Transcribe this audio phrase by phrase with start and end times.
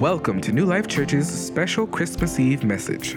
[0.00, 3.16] Welcome to New Life Church's special Christmas Eve message.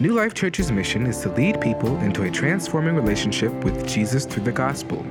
[0.00, 4.44] New Life Church's mission is to lead people into a transforming relationship with Jesus through
[4.44, 5.04] the gospel.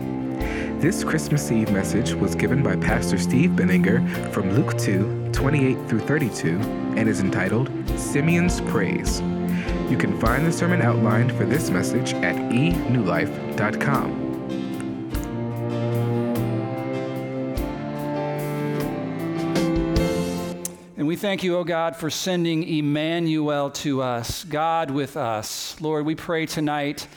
[0.79, 5.99] This Christmas Eve message was given by Pastor Steve Benninger from Luke 2 28 through
[5.99, 6.57] 32
[6.97, 9.21] and is entitled Simeon's Praise.
[9.87, 14.20] You can find the sermon outlined for this message at enewlife.com.
[21.21, 25.79] thank you, O oh God, for sending Emmanuel to us, God with us.
[25.79, 27.07] Lord, we pray tonight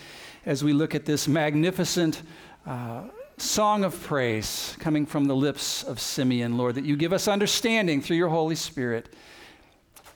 [0.44, 2.20] as we look at this magnificent
[2.66, 3.04] uh,
[3.38, 8.02] song of praise coming from the lips of Simeon, Lord, that you give us understanding
[8.02, 9.08] through your Holy Spirit.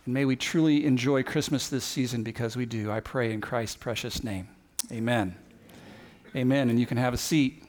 [0.05, 2.91] And may we truly enjoy Christmas this season because we do.
[2.91, 4.49] I pray in Christ's precious name.
[4.93, 5.35] Amen.
[6.37, 6.69] Amen.
[6.69, 7.65] And you can have a seat.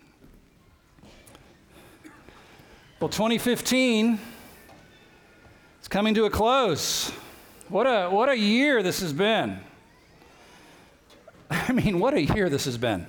[2.99, 4.19] Well, 2015
[5.89, 7.11] coming to a close.
[7.67, 9.59] What a, what a year this has been.
[11.49, 13.07] I mean, what a year this has been.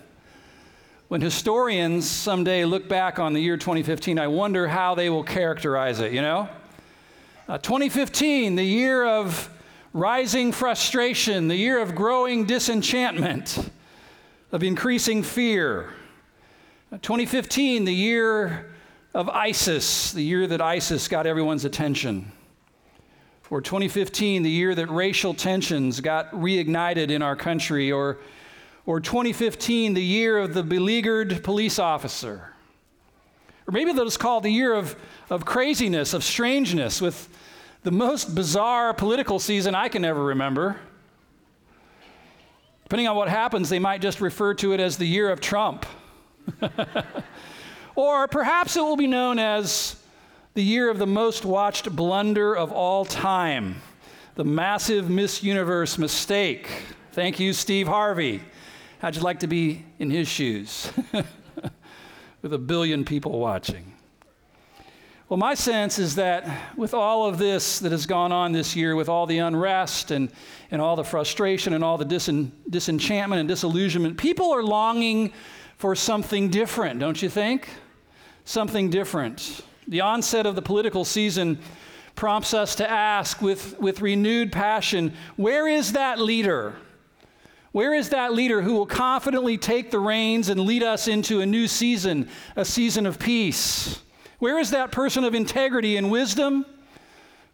[1.09, 6.01] When historians someday look back on the year 2015, I wonder how they will characterize
[6.01, 6.49] it, you know?
[7.49, 9.51] Uh, 2015, the year of
[9.93, 13.71] rising frustration, the year of growing disenchantment,
[14.53, 15.91] of increasing fear.
[16.91, 18.73] Uh, 2015, the year
[19.13, 22.33] of ISIS, the year that ISIS got everyone's attention
[23.51, 28.19] or 2015, the year that racial tensions got reignited in our country, or,
[28.87, 32.55] or 2015, the year of the beleaguered police officer.
[33.67, 34.97] Or maybe they'll just call it the year of,
[35.29, 37.29] of craziness, of strangeness, with
[37.83, 40.77] the most bizarre political season I can ever remember.
[42.85, 45.87] Depending on what happens, they might just refer to it as the year of Trump.
[47.95, 50.00] or perhaps it will be known as
[50.55, 53.81] the year of the most watched blunder of all time,
[54.35, 56.69] the massive Miss Universe mistake.
[57.13, 58.43] Thank you, Steve Harvey.
[58.99, 60.91] How'd you like to be in his shoes
[62.43, 63.95] with a billion people watching?
[65.29, 68.97] Well, my sense is that with all of this that has gone on this year,
[68.97, 70.33] with all the unrest and,
[70.73, 75.33] and all the frustration and all the disen, disenchantment and disillusionment, people are longing
[75.77, 77.69] for something different, don't you think?
[78.45, 79.63] Something different.
[79.91, 81.59] The onset of the political season
[82.15, 86.77] prompts us to ask with, with renewed passion where is that leader?
[87.73, 91.47] Where is that leader who will confidently take the reins and lead us into a
[91.47, 94.01] new season, a season of peace?
[94.39, 96.67] Where is that person of integrity and wisdom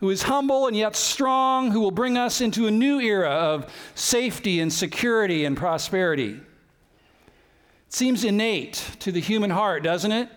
[0.01, 3.73] who is humble and yet strong, who will bring us into a new era of
[3.95, 6.33] safety and security and prosperity?
[6.33, 10.29] It seems innate to the human heart, doesn't it?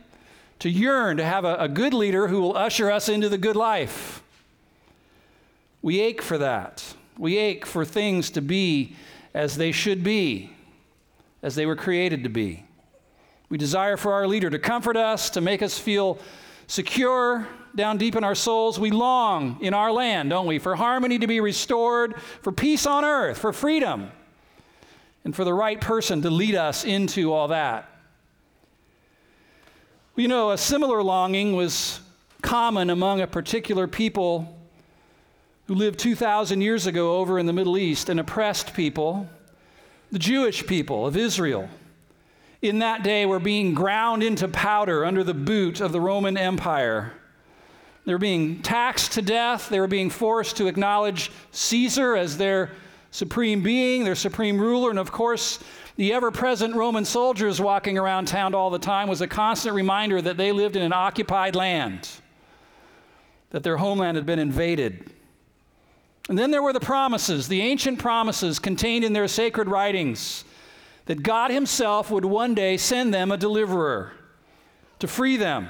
[0.60, 3.56] To yearn to have a, a good leader who will usher us into the good
[3.56, 4.22] life.
[5.82, 6.96] We ache for that.
[7.18, 8.96] We ache for things to be
[9.34, 10.52] as they should be,
[11.42, 12.64] as they were created to be.
[13.50, 16.20] We desire for our leader to comfort us, to make us feel
[16.68, 18.80] secure down deep in our souls.
[18.80, 23.04] We long in our land, don't we, for harmony to be restored, for peace on
[23.04, 24.12] earth, for freedom,
[25.24, 27.89] and for the right person to lead us into all that.
[30.20, 32.02] You know, a similar longing was
[32.42, 34.54] common among a particular people
[35.68, 39.30] who lived 2,000 years ago over in the Middle East, an oppressed people,
[40.12, 41.70] the Jewish people of Israel.
[42.62, 47.14] In that day, were being ground into powder under the boot of the Roman Empire.
[48.04, 49.70] They were being taxed to death.
[49.70, 52.72] They were being forced to acknowledge Caesar as their
[53.12, 55.60] supreme being, their supreme ruler, and of course,
[56.00, 60.22] the ever present Roman soldiers walking around town all the time was a constant reminder
[60.22, 62.08] that they lived in an occupied land,
[63.50, 65.12] that their homeland had been invaded.
[66.30, 70.46] And then there were the promises, the ancient promises contained in their sacred writings,
[71.08, 74.14] that God Himself would one day send them a deliverer
[75.00, 75.68] to free them.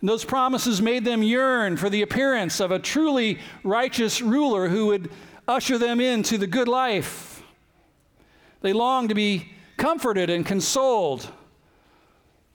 [0.00, 4.86] And those promises made them yearn for the appearance of a truly righteous ruler who
[4.86, 5.12] would
[5.46, 7.27] usher them into the good life
[8.60, 11.30] they long to be comforted and consoled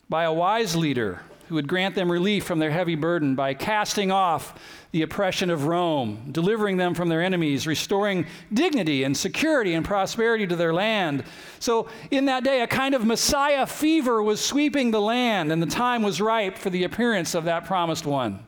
[0.09, 4.11] by a wise leader who would grant them relief from their heavy burden by casting
[4.11, 4.59] off
[4.91, 10.47] the oppression of Rome, delivering them from their enemies, restoring dignity and security and prosperity
[10.47, 11.23] to their land.
[11.59, 15.67] So, in that day, a kind of Messiah fever was sweeping the land, and the
[15.67, 18.45] time was ripe for the appearance of that promised one.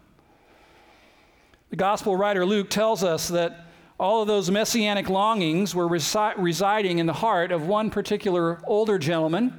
[1.69, 3.64] The gospel writer Luke tells us that
[3.99, 8.99] all of those messianic longings were resi- residing in the heart of one particular older
[8.99, 9.57] gentleman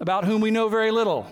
[0.00, 1.30] about whom we know very little,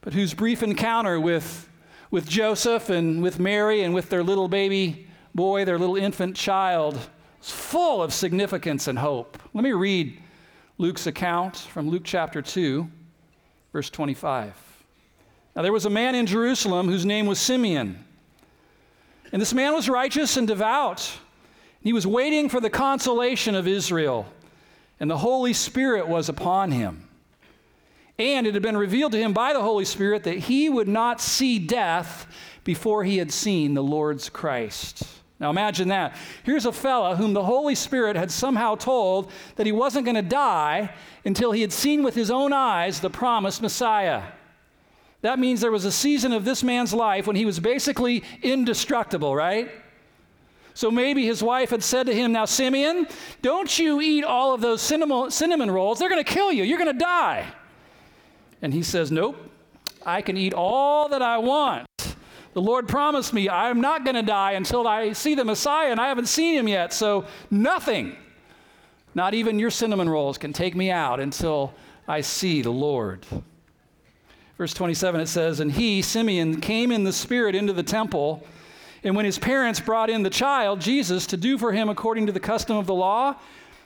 [0.00, 1.68] but whose brief encounter with,
[2.10, 6.98] with Joseph and with Mary and with their little baby boy, their little infant child,
[7.42, 9.38] is full of significance and hope.
[9.52, 10.18] Let me read
[10.78, 12.88] Luke's account from Luke chapter 2,
[13.74, 14.54] verse 25.
[15.54, 18.02] Now, there was a man in Jerusalem whose name was Simeon.
[19.32, 21.10] And this man was righteous and devout.
[21.80, 24.26] He was waiting for the consolation of Israel,
[25.00, 27.08] and the Holy Spirit was upon him.
[28.18, 31.20] And it had been revealed to him by the Holy Spirit that he would not
[31.20, 32.26] see death
[32.62, 35.02] before he had seen the Lord's Christ.
[35.40, 36.14] Now imagine that.
[36.44, 40.22] Here's a fella whom the Holy Spirit had somehow told that he wasn't going to
[40.22, 40.94] die
[41.24, 44.22] until he had seen with his own eyes the promised Messiah.
[45.22, 49.34] That means there was a season of this man's life when he was basically indestructible,
[49.34, 49.70] right?
[50.74, 53.06] So maybe his wife had said to him, Now, Simeon,
[53.40, 55.98] don't you eat all of those cinnamon, rolls.
[55.98, 56.64] They're going to kill you.
[56.64, 57.46] You're going to die.
[58.62, 59.36] And he says, Nope,
[60.04, 61.86] I can eat all that I want.
[62.54, 66.00] The Lord promised me I'm not going to die until I see the Messiah, and
[66.00, 66.92] I haven't seen him yet.
[66.92, 68.16] So nothing,
[69.14, 71.74] not even your cinnamon rolls, can take me out until
[72.08, 73.24] I see the Lord.
[74.62, 78.46] Verse 27, it says, And he, Simeon, came in the Spirit into the temple.
[79.02, 82.32] And when his parents brought in the child, Jesus, to do for him according to
[82.32, 83.34] the custom of the law,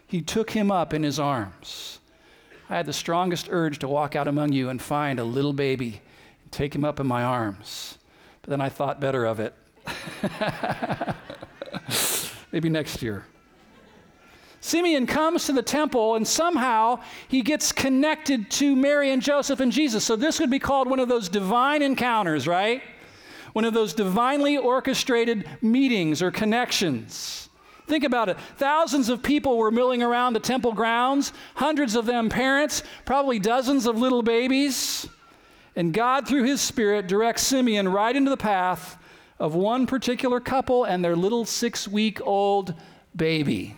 [0.06, 1.98] he took him up in his arms.
[2.68, 6.02] I had the strongest urge to walk out among you and find a little baby
[6.42, 7.96] and take him up in my arms.
[8.42, 9.54] But then I thought better of it.
[12.52, 13.24] Maybe next year.
[14.66, 19.70] Simeon comes to the temple and somehow he gets connected to Mary and Joseph and
[19.70, 20.04] Jesus.
[20.04, 22.82] So this would be called one of those divine encounters, right?
[23.52, 27.48] One of those divinely orchestrated meetings or connections.
[27.86, 28.38] Think about it.
[28.56, 33.86] Thousands of people were milling around the temple grounds, hundreds of them parents, probably dozens
[33.86, 35.08] of little babies.
[35.76, 38.98] And God, through His Spirit, directs Simeon right into the path
[39.38, 42.74] of one particular couple and their little six week old
[43.14, 43.76] baby.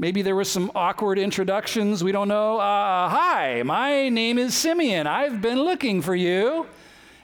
[0.00, 2.02] Maybe there were some awkward introductions.
[2.02, 2.56] We don't know.
[2.58, 5.06] Uh, hi, my name is Simeon.
[5.06, 6.64] I've been looking for you,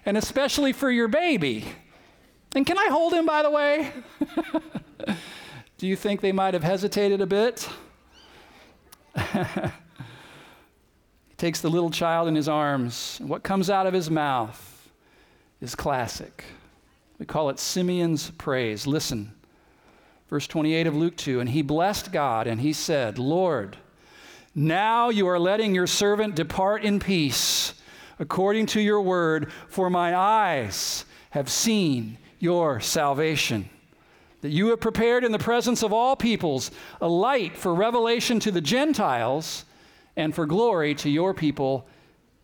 [0.05, 1.65] and especially for your baby.
[2.55, 3.93] And can I hold him, by the way?
[5.79, 7.67] Do you think they might have hesitated a bit?
[9.17, 9.25] he
[11.39, 14.91] takes the little child in his arms, and what comes out of his mouth
[15.63, 16.45] is classic.
[17.19, 18.87] We call it Simeon's praise.
[18.87, 19.33] Listen.
[20.29, 23.77] Verse 28 of Luke 2 And he blessed God and he said, Lord,
[24.55, 27.75] now you are letting your servant depart in peace
[28.19, 33.69] according to your word, for my eyes have seen your salvation.
[34.41, 36.71] That you have prepared in the presence of all peoples
[37.01, 39.65] a light for revelation to the Gentiles
[40.17, 41.87] and for glory to your people,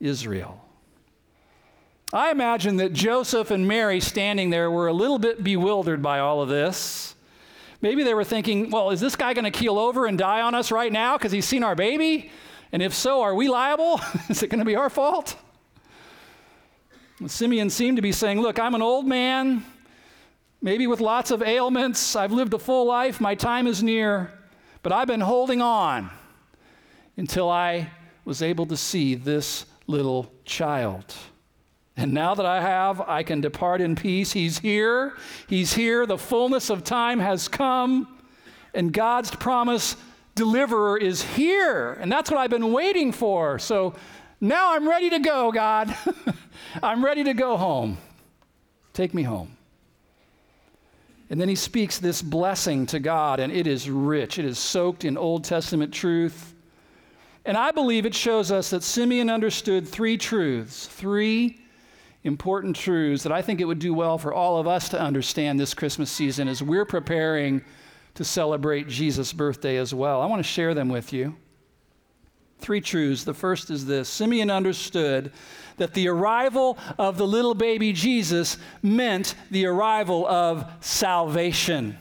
[0.01, 0.59] Israel.
[2.13, 6.43] I imagine that Joseph and Mary standing there were a little bit bewildered by all
[6.43, 7.15] of this.
[7.83, 10.55] Maybe they were thinking, well, is this guy going to keel over and die on
[10.55, 12.31] us right now because he's seen our baby?
[12.71, 14.01] And if so, are we liable?
[14.29, 15.37] is it going to be our fault?
[17.27, 19.65] Simeon seemed to be saying, Look, I'm an old man,
[20.61, 22.17] maybe with lots of ailments.
[22.17, 23.21] I've lived a full life.
[23.21, 24.33] My time is near.
[24.83, 26.11] But I've been holding on
[27.17, 27.91] until I
[28.25, 31.15] was able to see this little child.
[31.97, 34.33] And now that I have, I can depart in peace.
[34.33, 35.15] He's here.
[35.47, 36.07] He's here.
[36.07, 38.19] The fullness of time has come.
[38.75, 39.97] And God's promise
[40.35, 41.93] deliverer is here.
[41.95, 43.59] And that's what I've been waiting for.
[43.59, 43.95] So
[44.41, 45.95] now I'm ready to go, God.
[46.83, 47.99] I'm ready to go home.
[48.95, 49.57] Take me home.
[51.29, 54.39] And then he speaks this blessing to God, and it is rich.
[54.39, 56.55] It is soaked in Old Testament truth.
[57.47, 61.59] And I believe it shows us that Simeon understood three truths, three
[62.25, 65.59] important truths that I think it would do well for all of us to understand
[65.59, 67.65] this Christmas season as we're preparing
[68.15, 70.21] to celebrate Jesus' birthday as well.
[70.21, 71.37] I want to share them with you.
[72.59, 73.25] Three truths.
[73.25, 75.33] The first is this Simeon understood
[75.79, 81.99] that the arrival of the little baby Jesus meant the arrival of salvation.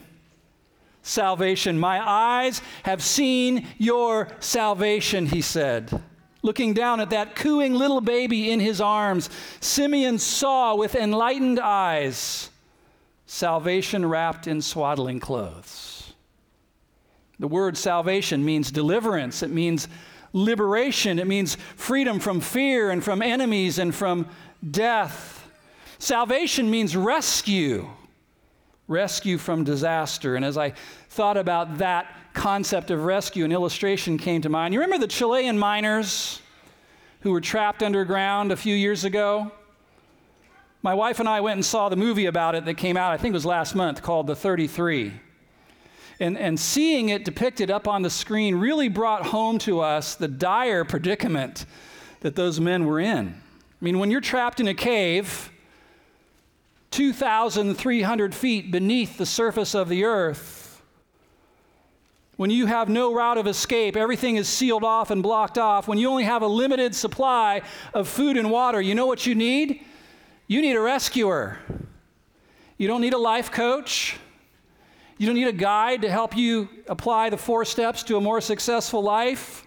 [1.02, 1.80] Salvation.
[1.80, 6.00] My eyes have seen your salvation, he said.
[6.42, 9.30] Looking down at that cooing little baby in his arms,
[9.60, 12.50] Simeon saw with enlightened eyes
[13.26, 16.12] salvation wrapped in swaddling clothes.
[17.38, 19.88] The word salvation means deliverance, it means
[20.32, 24.28] liberation, it means freedom from fear and from enemies and from
[24.68, 25.48] death.
[25.98, 27.88] Salvation means rescue,
[28.88, 30.34] rescue from disaster.
[30.34, 30.74] And as I
[31.12, 34.72] thought about that concept of rescue, an illustration came to mind.
[34.72, 36.40] You remember the Chilean miners
[37.20, 39.52] who were trapped underground a few years ago?
[40.80, 43.18] My wife and I went and saw the movie about it that came out, I
[43.18, 45.12] think it was last month, called The 33.
[46.18, 50.28] And, and seeing it depicted up on the screen really brought home to us the
[50.28, 51.66] dire predicament
[52.20, 53.28] that those men were in.
[53.28, 55.50] I mean, when you're trapped in a cave,
[56.90, 60.61] 2,300 feet beneath the surface of the earth,
[62.36, 65.98] when you have no route of escape, everything is sealed off and blocked off, when
[65.98, 67.62] you only have a limited supply
[67.92, 69.84] of food and water, you know what you need?
[70.46, 71.58] You need a rescuer.
[72.78, 74.16] You don't need a life coach.
[75.18, 78.40] You don't need a guide to help you apply the four steps to a more
[78.40, 79.64] successful life.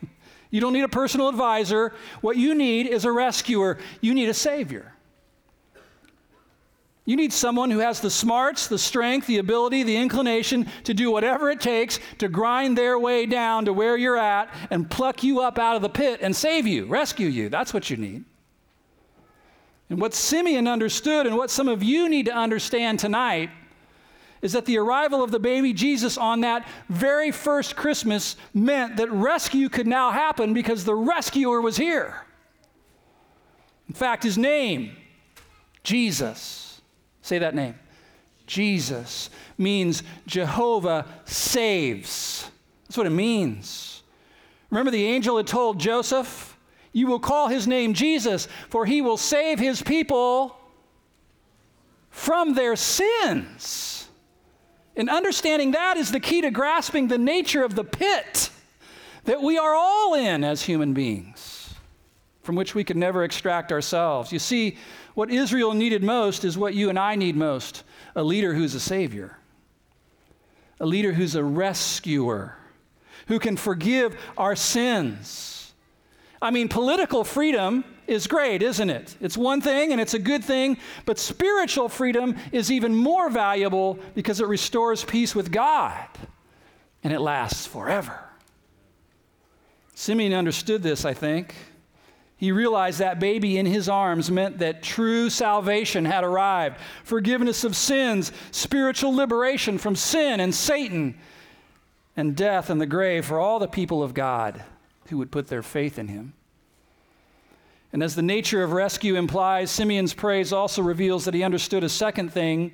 [0.50, 1.94] You don't need a personal advisor.
[2.22, 3.78] What you need is a rescuer.
[4.02, 4.95] You need a savior.
[7.06, 11.12] You need someone who has the smarts, the strength, the ability, the inclination to do
[11.12, 15.42] whatever it takes to grind their way down to where you're at and pluck you
[15.42, 17.48] up out of the pit and save you, rescue you.
[17.48, 18.26] That's what you need.
[19.90, 23.52] And what Simeon understood, and what some of you need to understand tonight,
[24.42, 29.12] is that the arrival of the baby Jesus on that very first Christmas meant that
[29.12, 32.26] rescue could now happen because the rescuer was here.
[33.88, 34.96] In fact, his name,
[35.84, 36.75] Jesus,
[37.26, 37.76] say that name.
[38.48, 42.50] Jesus means Jehovah saves.
[42.84, 44.04] That's what it means.
[44.70, 46.58] Remember, the angel had told Joseph,
[46.92, 50.56] you will call his name Jesus, for he will save his people
[52.10, 54.08] from their sins.
[54.96, 58.50] And understanding that is the key to grasping the nature of the pit
[59.26, 61.74] that we are all in as human beings,
[62.44, 64.32] from which we could never extract ourselves.
[64.32, 64.78] You see,
[65.16, 67.84] what Israel needed most is what you and I need most
[68.16, 69.38] a leader who's a savior,
[70.80, 72.56] a leader who's a rescuer,
[73.28, 75.56] who can forgive our sins
[76.46, 79.16] I mean, political freedom is great, isn't it?
[79.20, 83.98] It's one thing and it's a good thing, but spiritual freedom is even more valuable
[84.14, 86.08] because it restores peace with God
[87.04, 88.20] and it lasts forever.
[89.96, 91.56] Simeon understood this, I think.
[92.38, 97.76] He realized that baby in his arms meant that true salvation had arrived forgiveness of
[97.76, 101.18] sins, spiritual liberation from sin and Satan,
[102.18, 104.64] and death and the grave for all the people of God
[105.08, 106.34] who would put their faith in him.
[107.94, 111.90] And as the nature of rescue implies, Simeon's praise also reveals that he understood a
[111.90, 112.74] second thing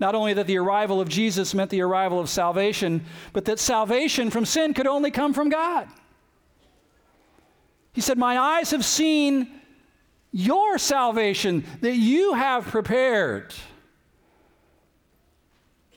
[0.00, 4.30] not only that the arrival of Jesus meant the arrival of salvation, but that salvation
[4.30, 5.88] from sin could only come from God.
[7.94, 9.48] He said, My eyes have seen
[10.30, 13.54] your salvation that you have prepared.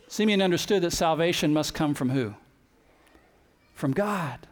[0.07, 2.33] Simeon understood that salvation must come from who?
[3.73, 4.47] From God.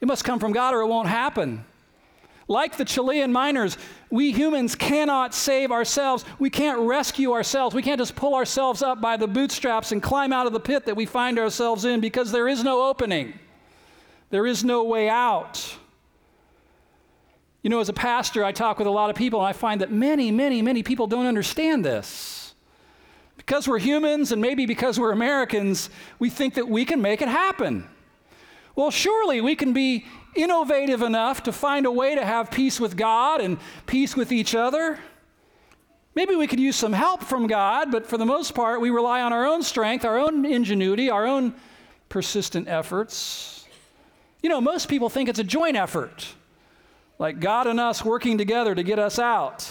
[0.00, 1.64] It must come from God or it won't happen.
[2.48, 3.76] Like the Chilean miners,
[4.10, 6.24] we humans cannot save ourselves.
[6.38, 7.74] We can't rescue ourselves.
[7.74, 10.86] We can't just pull ourselves up by the bootstraps and climb out of the pit
[10.86, 13.34] that we find ourselves in because there is no opening.
[14.30, 15.71] There is no way out.
[17.62, 19.80] You know, as a pastor, I talk with a lot of people, and I find
[19.80, 22.54] that many, many, many people don't understand this.
[23.36, 25.88] Because we're humans, and maybe because we're Americans,
[26.18, 27.88] we think that we can make it happen.
[28.74, 32.96] Well, surely we can be innovative enough to find a way to have peace with
[32.96, 34.98] God and peace with each other.
[36.14, 39.22] Maybe we could use some help from God, but for the most part, we rely
[39.22, 41.54] on our own strength, our own ingenuity, our own
[42.08, 43.66] persistent efforts.
[44.42, 46.34] You know, most people think it's a joint effort,
[47.22, 49.70] like God and us working together to get us out.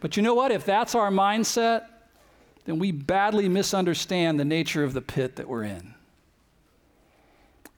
[0.00, 0.52] But you know what?
[0.52, 1.86] If that's our mindset,
[2.66, 5.94] then we badly misunderstand the nature of the pit that we're in.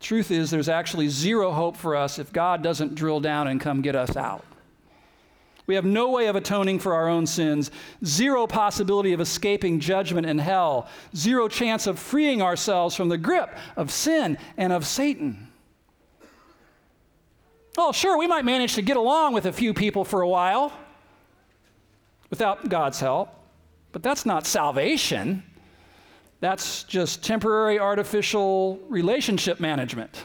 [0.01, 3.83] Truth is, there's actually zero hope for us if God doesn't drill down and come
[3.83, 4.45] get us out.
[5.69, 7.71] We have no way of atoning for our own sins,
[8.05, 13.57] zero possibility of escaping judgment in hell, zero chance of freeing ourselves from the grip
[13.77, 15.46] of sin and of Satan.
[17.79, 20.73] Oh, sure, we might manage to get along with a few people for a while
[22.31, 23.35] without God's help,
[23.93, 25.43] but that's not salvation.
[26.41, 30.25] That's just temporary artificial relationship management.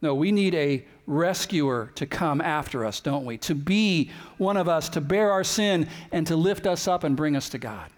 [0.00, 3.38] No, we need a rescuer to come after us, don't we?
[3.38, 7.16] To be one of us, to bear our sin, and to lift us up and
[7.16, 7.90] bring us to God.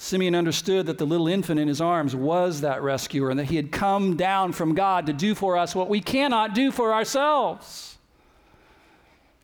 [0.00, 3.56] Simeon understood that the little infant in his arms was that rescuer and that he
[3.56, 7.98] had come down from God to do for us what we cannot do for ourselves.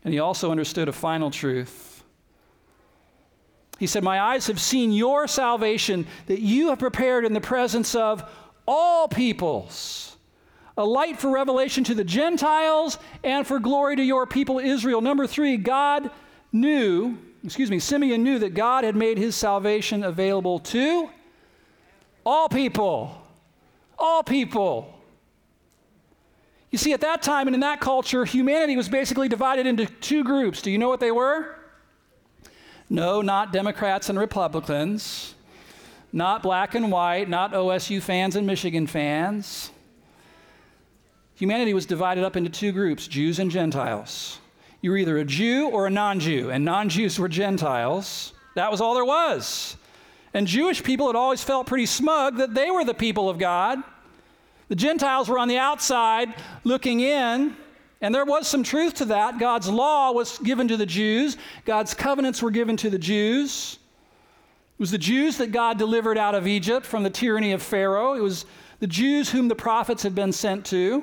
[0.05, 1.95] And he also understood a final truth
[3.79, 7.95] he said, My eyes have seen your salvation that you have prepared in the presence
[7.95, 8.29] of
[8.67, 10.17] all peoples,
[10.77, 15.01] a light for revelation to the Gentiles and for glory to your people Israel.
[15.01, 16.11] Number three, God
[16.53, 21.11] knew, excuse me, Simeon knew that God had made his salvation available to
[22.25, 23.21] all people.
[23.99, 24.91] All people.
[26.71, 30.25] You see, at that time and in that culture, humanity was basically divided into two
[30.25, 30.63] groups.
[30.63, 31.55] Do you know what they were?
[32.91, 35.35] No, not Democrats and Republicans,
[36.13, 39.71] not black and white, not OSU fans and Michigan fans.
[41.37, 44.41] Humanity was divided up into two groups Jews and Gentiles.
[44.85, 48.35] You were either a Jew or a non Jew, and non Jews were Gentiles.
[48.55, 49.79] That was all there was.
[50.35, 53.83] And Jewish people had always felt pretty smug that they were the people of God.
[54.69, 57.57] The Gentiles were on the outside looking in,
[58.03, 59.39] and there was some truth to that.
[59.39, 63.79] God's law was given to the Jews, God's covenants were given to the Jews.
[64.75, 68.13] It was the Jews that God delivered out of Egypt from the tyranny of Pharaoh.
[68.13, 68.45] It was
[68.81, 71.03] the Jews whom the prophets had been sent to.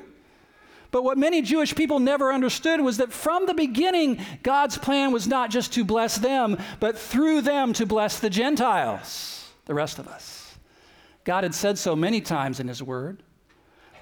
[0.92, 5.26] But what many Jewish people never understood was that from the beginning, God's plan was
[5.26, 10.06] not just to bless them, but through them to bless the Gentiles, the rest of
[10.06, 10.56] us.
[11.24, 13.24] God had said so many times in His Word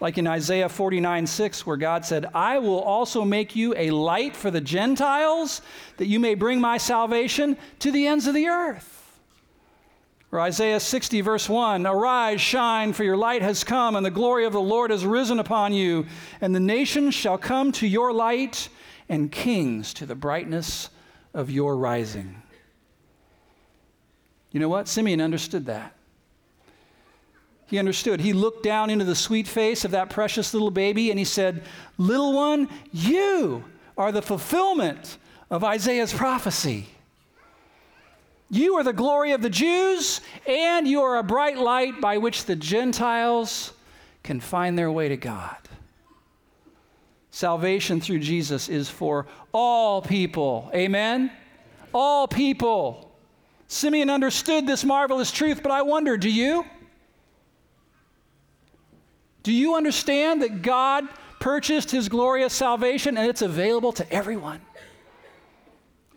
[0.00, 4.34] like in Isaiah 49 6, where God said, I will also make you a light
[4.34, 5.60] for the Gentiles,
[5.98, 8.99] that you may bring my salvation to the ends of the earth.
[10.32, 14.44] Or Isaiah 60, verse 1 Arise, shine, for your light has come, and the glory
[14.44, 16.06] of the Lord has risen upon you,
[16.40, 18.68] and the nations shall come to your light,
[19.08, 20.88] and kings to the brightness
[21.34, 22.40] of your rising.
[24.52, 24.88] You know what?
[24.88, 25.94] Simeon understood that.
[27.66, 28.20] He understood.
[28.20, 31.62] He looked down into the sweet face of that precious little baby and he said,
[31.98, 33.62] Little one, you
[33.96, 35.18] are the fulfillment
[35.50, 36.88] of Isaiah's prophecy.
[38.50, 42.46] You are the glory of the Jews, and you are a bright light by which
[42.46, 43.72] the Gentiles
[44.24, 45.56] can find their way to God.
[47.30, 50.68] Salvation through Jesus is for all people.
[50.74, 51.30] Amen?
[51.94, 53.12] All people.
[53.68, 56.64] Simeon understood this marvelous truth, but I wonder do you?
[59.44, 61.08] Do you understand that God
[61.38, 64.60] purchased his glorious salvation and it's available to everyone?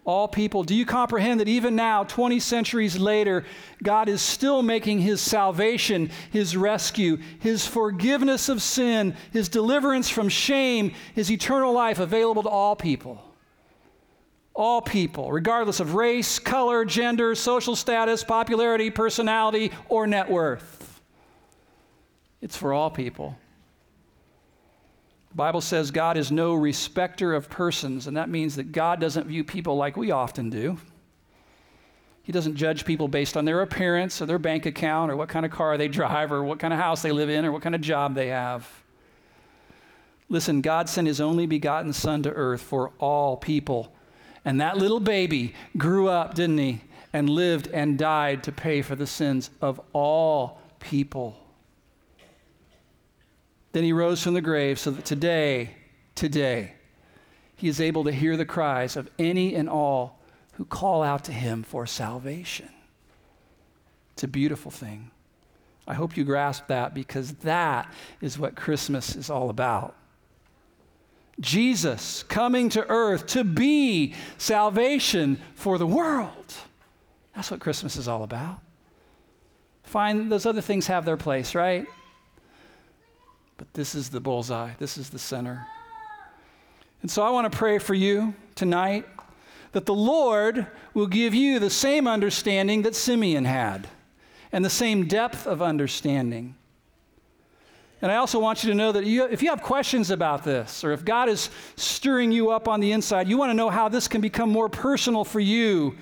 [0.05, 0.63] All people.
[0.63, 3.45] Do you comprehend that even now, 20 centuries later,
[3.81, 10.27] God is still making his salvation, his rescue, his forgiveness of sin, his deliverance from
[10.27, 13.23] shame, his eternal life available to all people?
[14.53, 21.01] All people, regardless of race, color, gender, social status, popularity, personality, or net worth.
[22.41, 23.37] It's for all people.
[25.33, 29.25] The Bible says God is no respecter of persons, and that means that God doesn't
[29.25, 30.77] view people like we often do.
[32.21, 35.43] He doesn't judge people based on their appearance or their bank account or what kind
[35.43, 37.73] of car they drive or what kind of house they live in or what kind
[37.73, 38.69] of job they have.
[40.29, 43.91] Listen, God sent his only begotten Son to earth for all people.
[44.45, 46.81] And that little baby grew up, didn't he?
[47.11, 51.42] And lived and died to pay for the sins of all people.
[53.73, 55.71] Then he rose from the grave so that today,
[56.15, 56.73] today,
[57.55, 60.19] he is able to hear the cries of any and all
[60.53, 62.69] who call out to him for salvation.
[64.13, 65.11] It's a beautiful thing.
[65.87, 69.95] I hope you grasp that because that is what Christmas is all about.
[71.39, 76.53] Jesus coming to earth to be salvation for the world.
[77.35, 78.59] That's what Christmas is all about.
[79.81, 81.87] Fine, those other things have their place, right?
[83.57, 85.67] But this is the bullseye, this is the center.
[87.01, 89.05] And so I want to pray for you tonight
[89.73, 93.87] that the Lord will give you the same understanding that Simeon had
[94.51, 96.55] and the same depth of understanding.
[98.01, 100.83] And I also want you to know that you, if you have questions about this,
[100.83, 103.87] or if God is stirring you up on the inside, you want to know how
[103.87, 105.95] this can become more personal for you.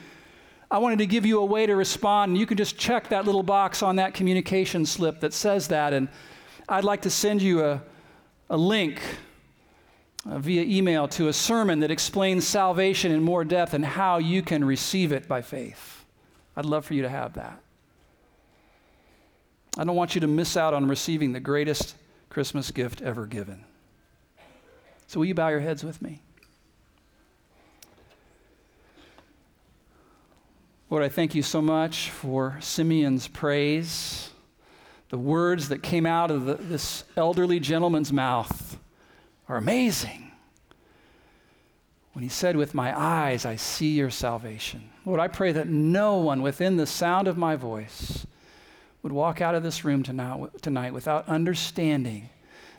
[0.69, 3.25] I wanted to give you a way to respond, and you can just check that
[3.25, 6.09] little box on that communication slip that says that, and
[6.69, 7.81] I'd like to send you a,
[8.49, 9.01] a link
[10.29, 14.41] uh, via email to a sermon that explains salvation in more depth and how you
[14.41, 16.05] can receive it by faith.
[16.55, 17.59] I'd love for you to have that.
[19.77, 21.95] I don't want you to miss out on receiving the greatest
[22.29, 23.63] Christmas gift ever given.
[25.07, 26.21] So, will you bow your heads with me?
[30.89, 34.30] Lord, I thank you so much for Simeon's praise
[35.11, 38.79] the words that came out of the, this elderly gentleman's mouth
[39.49, 40.31] are amazing.
[42.13, 44.89] When he said, With my eyes I see your salvation.
[45.05, 48.25] Lord, I pray that no one within the sound of my voice
[49.03, 52.29] would walk out of this room tonight, tonight without understanding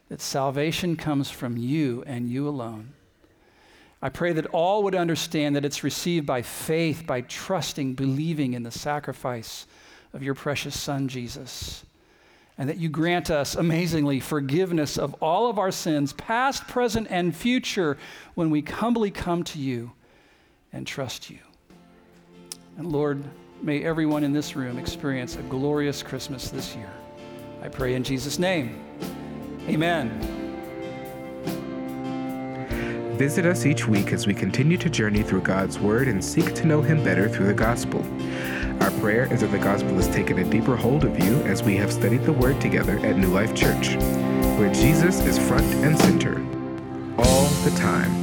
[0.08, 2.94] that salvation comes from you and you alone.
[4.00, 8.62] I pray that all would understand that it's received by faith, by trusting, believing in
[8.62, 9.66] the sacrifice
[10.14, 11.84] of your precious Son, Jesus.
[12.58, 17.34] And that you grant us, amazingly, forgiveness of all of our sins, past, present, and
[17.34, 17.96] future,
[18.34, 19.92] when we humbly come to you
[20.72, 21.38] and trust you.
[22.76, 23.24] And Lord,
[23.62, 26.90] may everyone in this room experience a glorious Christmas this year.
[27.62, 28.84] I pray in Jesus' name.
[29.68, 30.42] Amen.
[33.16, 36.66] Visit us each week as we continue to journey through God's Word and seek to
[36.66, 38.02] know Him better through the gospel.
[38.80, 41.76] Our prayer is that the gospel has taken a deeper hold of you as we
[41.76, 43.96] have studied the Word together at New Life Church,
[44.58, 46.36] where Jesus is front and center
[47.18, 48.21] all the time.